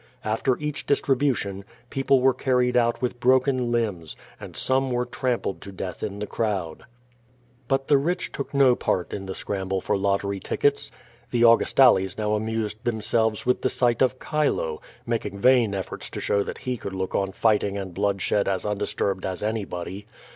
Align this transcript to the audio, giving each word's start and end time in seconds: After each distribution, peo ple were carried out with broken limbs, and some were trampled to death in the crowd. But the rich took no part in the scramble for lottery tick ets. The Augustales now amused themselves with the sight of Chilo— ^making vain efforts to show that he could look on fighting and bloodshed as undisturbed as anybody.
After 0.23 0.57
each 0.57 0.87
distribution, 0.87 1.63
peo 1.91 2.03
ple 2.05 2.21
were 2.21 2.33
carried 2.33 2.75
out 2.75 3.03
with 3.03 3.19
broken 3.19 3.71
limbs, 3.71 4.15
and 4.39 4.55
some 4.57 4.89
were 4.89 5.05
trampled 5.05 5.61
to 5.61 5.71
death 5.71 6.01
in 6.01 6.17
the 6.17 6.25
crowd. 6.25 6.85
But 7.67 7.87
the 7.87 7.99
rich 7.99 8.31
took 8.31 8.51
no 8.51 8.75
part 8.75 9.13
in 9.13 9.27
the 9.27 9.35
scramble 9.35 9.79
for 9.79 9.95
lottery 9.95 10.39
tick 10.39 10.65
ets. 10.65 10.89
The 11.29 11.43
Augustales 11.43 12.17
now 12.17 12.33
amused 12.33 12.83
themselves 12.83 13.45
with 13.45 13.61
the 13.61 13.69
sight 13.69 14.01
of 14.01 14.15
Chilo— 14.19 14.81
^making 15.07 15.33
vain 15.37 15.75
efforts 15.75 16.09
to 16.09 16.19
show 16.19 16.41
that 16.41 16.57
he 16.65 16.77
could 16.77 16.95
look 16.95 17.13
on 17.13 17.31
fighting 17.31 17.77
and 17.77 17.93
bloodshed 17.93 18.47
as 18.49 18.65
undisturbed 18.65 19.23
as 19.23 19.43
anybody. 19.43 20.07